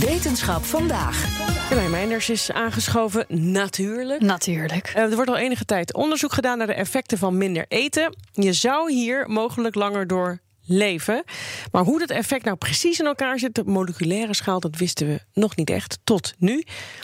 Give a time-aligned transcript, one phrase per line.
[0.00, 1.46] Wetenschap vandaag.
[1.68, 4.20] Carlijn Meinders is aangeschoven, natuurlijk.
[4.20, 4.92] Natuurlijk.
[4.96, 8.16] Uh, er wordt al enige tijd onderzoek gedaan naar de effecten van minder eten.
[8.32, 10.38] Je zou hier mogelijk langer door
[10.70, 11.24] leven.
[11.72, 15.20] Maar hoe dat effect nou precies in elkaar zit, de moleculaire schaal, dat wisten we
[15.32, 16.52] nog niet echt tot nu.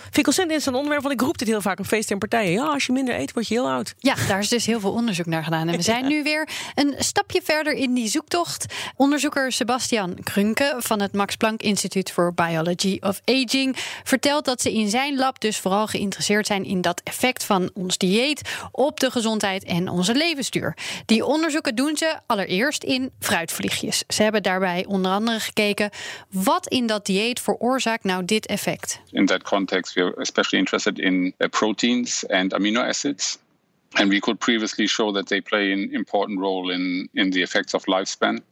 [0.02, 2.52] Vind ik ontzettend een onderwerp, want ik roep dit heel vaak op feesten en partijen.
[2.52, 3.94] Ja, als je minder eet, word je heel oud.
[3.98, 5.68] Ja, daar is dus heel veel onderzoek naar gedaan.
[5.68, 8.74] En we zijn nu weer een stapje verder in die zoektocht.
[8.96, 14.72] Onderzoeker Sebastian Krunke van het Max Planck Instituut for Biology of Aging vertelt dat ze
[14.72, 19.10] in zijn lab dus vooral geïnteresseerd zijn in dat effect van ons dieet op de
[19.10, 20.76] gezondheid en onze levensduur.
[21.06, 23.10] Die onderzoeken doen ze allereerst in
[23.56, 24.04] fruitvliegjes.
[24.08, 25.90] Ze hebben daarbij onder andere gekeken
[26.30, 29.00] wat in dat dieet veroorzaakt nou dit effect.
[29.10, 33.38] In that context, we are especially interested in uh, proteins and amino acids.
[33.92, 37.74] And we could previously show that they play an important role in, in the effects
[37.74, 38.42] of lifespan.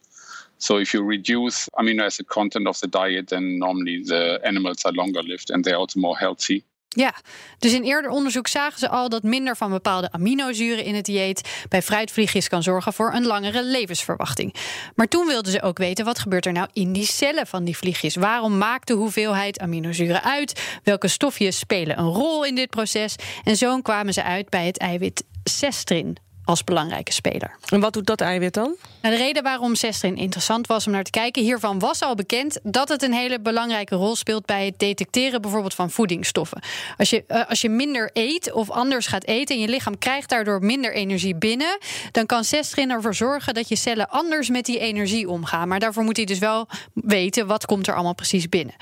[0.56, 4.94] So if you reduce amino acid content of the diet, then normally the animals are
[4.94, 6.64] longer lived and they're also more healthy.
[6.96, 7.14] Ja,
[7.58, 11.66] dus in eerder onderzoek zagen ze al dat minder van bepaalde aminozuren in het dieet
[11.68, 14.54] bij fruitvliegjes kan zorgen voor een langere levensverwachting.
[14.94, 17.76] Maar toen wilden ze ook weten wat gebeurt er nou in die cellen van die
[17.76, 18.16] vliegjes?
[18.16, 20.78] Waarom maakt de hoeveelheid aminozuren uit?
[20.82, 23.14] Welke stofjes spelen een rol in dit proces?
[23.44, 27.56] En zo kwamen ze uit bij het eiwit cestrin als belangrijke speler.
[27.68, 28.74] En wat doet dat eiwit dan?
[29.02, 32.58] Nou, de reden waarom cestrin interessant was om naar te kijken, hiervan was al bekend
[32.62, 36.62] dat het een hele belangrijke rol speelt bij het detecteren bijvoorbeeld van voedingsstoffen.
[36.96, 40.28] Als je, uh, als je minder eet of anders gaat eten en je lichaam krijgt
[40.28, 41.78] daardoor minder energie binnen,
[42.12, 45.68] dan kan cestrin ervoor zorgen dat je cellen anders met die energie omgaan.
[45.68, 48.74] Maar daarvoor moet hij dus wel weten wat komt er allemaal precies binnen.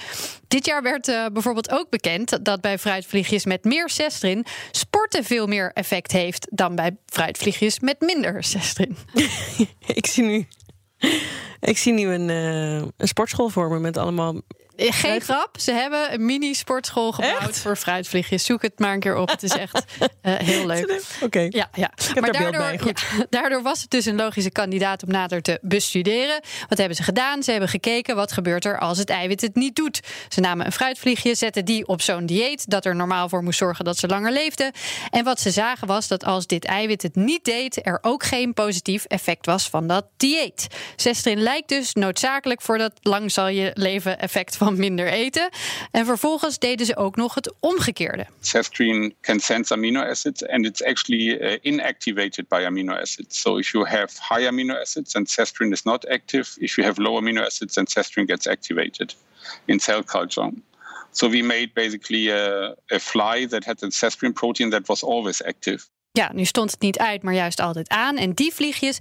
[0.48, 4.47] Dit jaar werd uh, bijvoorbeeld ook bekend dat bij fruitvliegjes met meer cestrin
[5.10, 8.96] veel meer effect heeft dan bij fruitvliegjes met minder cestrin.
[9.86, 10.46] ik zie nu,
[11.60, 14.41] ik zie nu een, uh, een sportschool voor me met allemaal
[14.77, 17.59] geen grap, ze hebben een mini-sportschool gebouwd echt?
[17.59, 18.44] voor fruitvliegjes.
[18.44, 19.28] Zoek het maar een keer op.
[19.28, 21.05] Het is echt uh, heel leuk.
[21.15, 21.25] Oké.
[21.25, 21.47] Okay.
[21.50, 21.91] Ja, ja.
[21.97, 22.93] Ik heb maar daar daardoor, beeld bij.
[22.93, 23.00] Goed.
[23.19, 26.41] Ja, daardoor was het dus een logische kandidaat om nader te bestuderen.
[26.69, 27.43] Wat hebben ze gedaan?
[27.43, 30.00] Ze hebben gekeken wat gebeurt er als het eiwit het niet doet.
[30.28, 33.84] Ze namen een fruitvliegje, zetten die op zo'n dieet dat er normaal voor moest zorgen
[33.84, 34.72] dat ze langer leefden.
[35.10, 38.54] En wat ze zagen was dat als dit eiwit het niet deed, er ook geen
[38.54, 40.66] positief effect was van dat dieet.
[40.97, 45.50] Cestrin lijkt dus noodzakelijk voor dat lang zal je leven effect van minder eten.
[45.90, 48.26] En vervolgens deden ze ook nog het omgekeerde.
[48.40, 53.40] Cestrin can sense amino acids and it's actually uh, inactivated by amino acids.
[53.40, 57.02] So if you have high amino acids and cestrin is not active, if you have
[57.02, 59.14] low amino acids then cestrin gets activated
[59.64, 60.50] in cell culture.
[61.10, 65.42] So we made basically a, a fly that had a cestrin protein that was always
[65.42, 65.84] active.
[66.12, 68.16] Ja, nu stond het niet uit, maar juist altijd aan.
[68.16, 68.98] En die vliegjes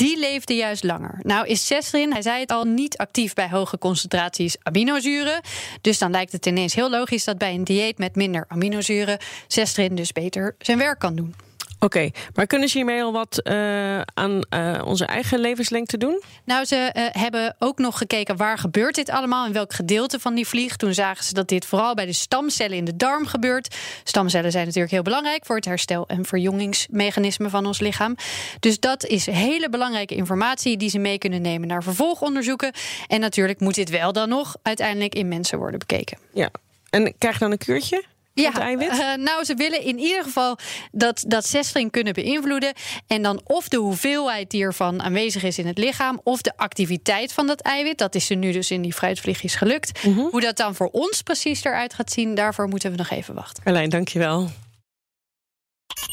[0.00, 1.18] die leefde juist langer.
[1.22, 5.40] Nou is cestrin, hij zei het al, niet actief bij hoge concentraties aminozuren.
[5.80, 9.94] Dus dan lijkt het ineens heel logisch dat bij een dieet met minder aminozuren cestrin
[9.94, 11.34] dus beter zijn werk kan doen.
[11.82, 16.22] Oké, okay, maar kunnen ze hiermee al wat uh, aan uh, onze eigen levenslengte doen?
[16.44, 20.34] Nou, ze uh, hebben ook nog gekeken waar gebeurt dit allemaal, in welk gedeelte van
[20.34, 20.76] die vlieg.
[20.76, 23.76] Toen zagen ze dat dit vooral bij de stamcellen in de darm gebeurt.
[24.04, 28.16] Stamcellen zijn natuurlijk heel belangrijk voor het herstel- en verjongingsmechanisme van ons lichaam.
[28.60, 32.72] Dus dat is hele belangrijke informatie die ze mee kunnen nemen naar vervolgonderzoeken.
[33.06, 36.18] En natuurlijk moet dit wel dan nog uiteindelijk in mensen worden bekeken.
[36.32, 36.50] Ja,
[36.90, 38.04] en krijg je dan een kuurtje?
[38.40, 40.58] Ja, uh, nou, ze willen in ieder geval
[40.92, 42.72] dat, dat cestrin kunnen beïnvloeden.
[43.06, 47.32] En dan of de hoeveelheid die ervan aanwezig is in het lichaam, of de activiteit
[47.32, 47.98] van dat eiwit.
[47.98, 50.04] Dat is er nu dus in die fruitvliegjes gelukt.
[50.04, 50.20] Mhm.
[50.20, 53.62] Hoe dat dan voor ons precies eruit gaat zien, daarvoor moeten we nog even wachten.
[53.64, 54.50] Carlijn, dankjewel.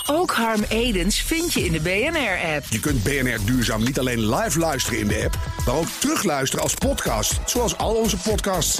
[0.05, 2.65] Ook Harm Edens vind je in de BNR-app.
[2.69, 6.73] Je kunt BNR Duurzaam niet alleen live luisteren in de app, maar ook terugluisteren als
[6.73, 8.79] podcast, zoals al onze podcasts.